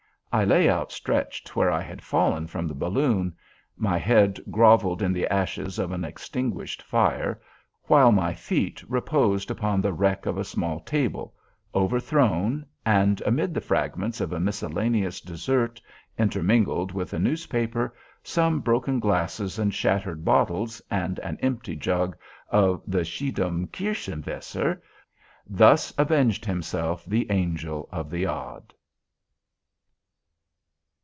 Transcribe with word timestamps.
I 0.33 0.45
lay 0.45 0.69
outstretched 0.69 1.57
where 1.57 1.69
I 1.69 1.81
had 1.81 2.01
fallen 2.01 2.47
from 2.47 2.65
the 2.65 2.73
balloon. 2.73 3.35
My 3.75 3.97
head 3.97 4.39
groveled 4.49 5.01
in 5.01 5.11
the 5.11 5.27
ashes 5.27 5.77
of 5.77 5.91
an 5.91 6.05
extinguished 6.05 6.81
fire, 6.81 7.41
while 7.87 8.13
my 8.13 8.33
feet 8.33 8.81
reposed 8.87 9.51
upon 9.51 9.81
the 9.81 9.91
wreck 9.91 10.25
of 10.25 10.37
a 10.37 10.45
small 10.45 10.79
table, 10.79 11.33
overthrown, 11.75 12.65
and 12.85 13.21
amid 13.25 13.53
the 13.53 13.59
fragments 13.59 14.21
of 14.21 14.31
a 14.31 14.39
miscellaneous 14.39 15.19
dessert, 15.19 15.81
intermingled 16.17 16.93
with 16.93 17.11
a 17.11 17.19
newspaper, 17.19 17.93
some 18.23 18.61
broken 18.61 19.01
glasses 19.01 19.59
and 19.59 19.73
shattered 19.73 20.23
bottles, 20.23 20.81
and 20.89 21.19
an 21.19 21.37
empty 21.41 21.75
jug 21.75 22.15
of 22.47 22.81
the 22.87 23.03
Schiedam 23.03 23.67
Kirschenwässer. 23.67 24.81
Thus 25.45 25.91
revenged 25.99 26.45
himself 26.45 27.03
the 27.03 27.29
Angel 27.29 27.89
of 27.91 28.09
the 28.09 28.27
Odd. 28.27 28.73